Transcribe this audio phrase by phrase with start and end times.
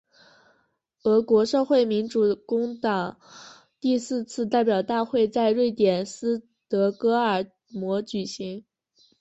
[1.03, 3.19] 俄国社会民主工党
[3.79, 8.65] 第四次代表大会在瑞典斯德哥尔摩举行。